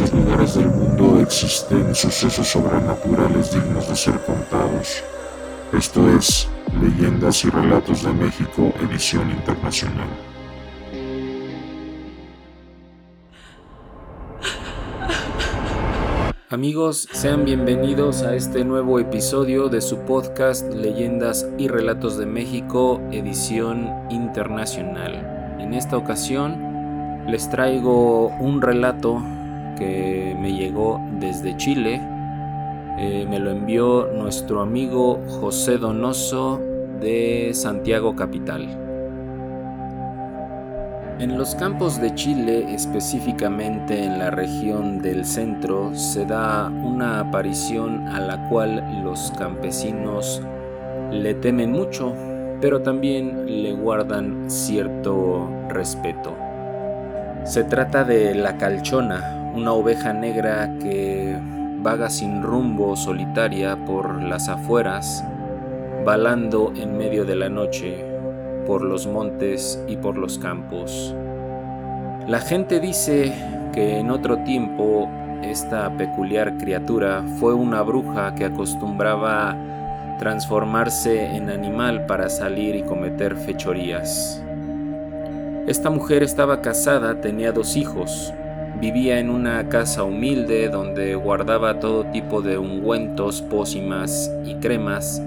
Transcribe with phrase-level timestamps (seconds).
[0.00, 5.02] muchos lugares del mundo existen sucesos sobrenaturales dignos de ser contados.
[5.74, 6.48] Esto es
[6.80, 10.08] Leyendas y Relatos de México, edición internacional.
[16.48, 23.00] Amigos, sean bienvenidos a este nuevo episodio de su podcast Leyendas y Relatos de México,
[23.12, 25.56] edición internacional.
[25.60, 29.22] En esta ocasión les traigo un relato
[29.80, 32.00] me llegó desde Chile.
[32.98, 36.60] Eh, me lo envió nuestro amigo José Donoso
[37.00, 38.68] de Santiago Capital.
[41.18, 48.08] En los campos de Chile, específicamente en la región del centro, se da una aparición
[48.08, 50.42] a la cual los campesinos
[51.10, 52.14] le temen mucho,
[52.60, 56.34] pero también le guardan cierto respeto.
[57.44, 61.36] Se trata de la calchona, una oveja negra que
[61.82, 65.24] vaga sin rumbo solitaria por las afueras,
[66.04, 68.04] balando en medio de la noche
[68.66, 71.14] por los montes y por los campos.
[72.26, 73.32] La gente dice
[73.72, 75.08] que en otro tiempo
[75.42, 79.56] esta peculiar criatura fue una bruja que acostumbraba
[80.18, 84.42] transformarse en animal para salir y cometer fechorías.
[85.66, 88.34] Esta mujer estaba casada, tenía dos hijos,
[88.80, 95.22] vivía en una casa humilde donde guardaba todo tipo de ungüentos, pócimas y cremas,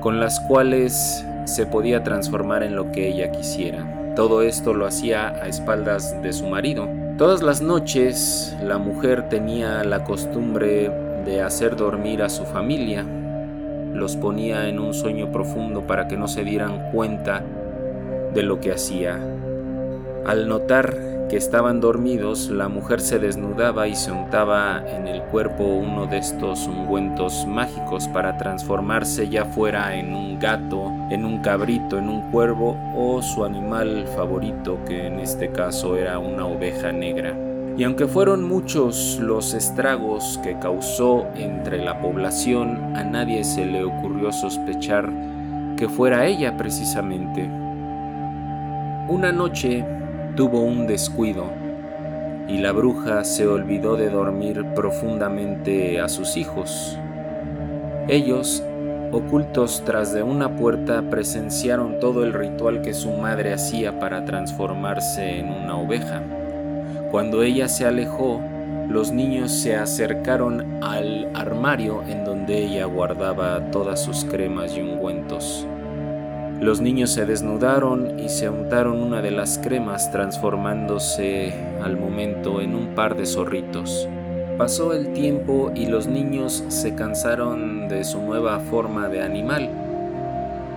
[0.00, 4.12] con las cuales se podía transformar en lo que ella quisiera.
[4.14, 6.88] Todo esto lo hacía a espaldas de su marido.
[7.18, 10.90] Todas las noches la mujer tenía la costumbre
[11.24, 13.04] de hacer dormir a su familia.
[13.92, 17.42] Los ponía en un sueño profundo para que no se dieran cuenta
[18.32, 19.18] de lo que hacía.
[20.26, 25.64] Al notar que estaban dormidos, la mujer se desnudaba y se untaba en el cuerpo
[25.64, 31.98] uno de estos ungüentos mágicos para transformarse ya fuera en un gato, en un cabrito,
[31.98, 37.34] en un cuervo o su animal favorito, que en este caso era una oveja negra.
[37.76, 43.82] Y aunque fueron muchos los estragos que causó entre la población, a nadie se le
[43.82, 45.10] ocurrió sospechar
[45.76, 47.50] que fuera ella precisamente.
[49.08, 49.84] Una noche
[50.36, 51.44] tuvo un descuido
[52.48, 56.98] y la bruja se olvidó de dormir profundamente a sus hijos.
[58.08, 58.62] Ellos,
[59.12, 65.38] ocultos tras de una puerta, presenciaron todo el ritual que su madre hacía para transformarse
[65.38, 66.22] en una oveja.
[67.10, 68.40] Cuando ella se alejó,
[68.88, 75.66] los niños se acercaron al armario en donde ella guardaba todas sus cremas y ungüentos.
[76.60, 82.74] Los niños se desnudaron y se untaron una de las cremas transformándose al momento en
[82.74, 84.08] un par de zorritos.
[84.56, 89.68] Pasó el tiempo y los niños se cansaron de su nueva forma de animal.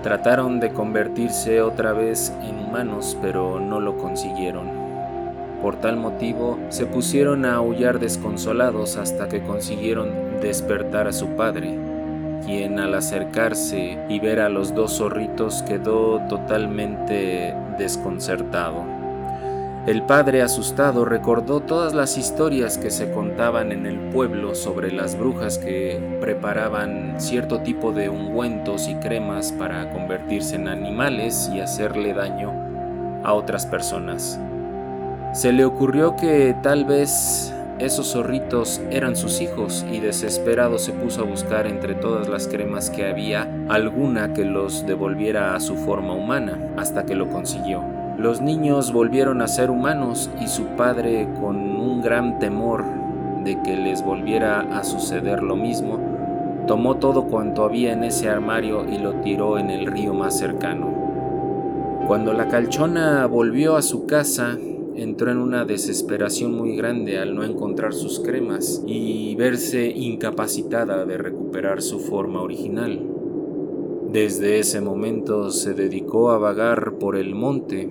[0.02, 4.68] Trataron de convertirse otra vez en humanos, pero no lo consiguieron.
[5.62, 11.78] Por tal motivo, se pusieron a aullar desconsolados hasta que consiguieron despertar a su padre,
[12.80, 18.86] al acercarse y ver a los dos zorritos quedó totalmente desconcertado.
[19.86, 25.18] El padre asustado recordó todas las historias que se contaban en el pueblo sobre las
[25.18, 32.14] brujas que preparaban cierto tipo de ungüentos y cremas para convertirse en animales y hacerle
[32.14, 32.54] daño
[33.24, 34.40] a otras personas.
[35.34, 41.22] Se le ocurrió que tal vez esos zorritos eran sus hijos y desesperado se puso
[41.22, 46.14] a buscar entre todas las cremas que había alguna que los devolviera a su forma
[46.14, 47.84] humana, hasta que lo consiguió.
[48.18, 52.84] Los niños volvieron a ser humanos y su padre, con un gran temor
[53.44, 56.00] de que les volviera a suceder lo mismo,
[56.66, 60.88] tomó todo cuanto había en ese armario y lo tiró en el río más cercano.
[62.08, 64.58] Cuando la calchona volvió a su casa,
[64.98, 71.18] entró en una desesperación muy grande al no encontrar sus cremas y verse incapacitada de
[71.18, 73.00] recuperar su forma original.
[74.12, 77.90] Desde ese momento se dedicó a vagar por el monte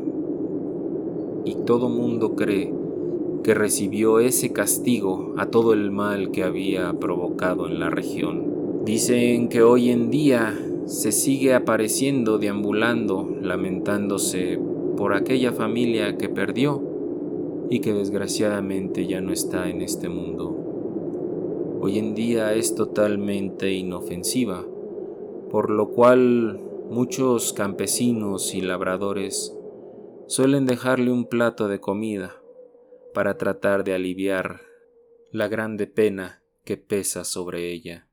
[1.44, 2.72] y todo mundo cree
[3.44, 8.82] que recibió ese castigo a todo el mal que había provocado en la región.
[8.84, 14.58] Dicen que hoy en día se sigue apareciendo deambulando, lamentándose
[14.96, 16.95] por aquella familia que perdió
[17.68, 21.78] y que desgraciadamente ya no está en este mundo.
[21.80, 24.64] Hoy en día es totalmente inofensiva,
[25.50, 26.60] por lo cual
[26.90, 29.56] muchos campesinos y labradores
[30.26, 32.36] suelen dejarle un plato de comida
[33.14, 34.60] para tratar de aliviar
[35.30, 38.08] la grande pena que pesa sobre ella.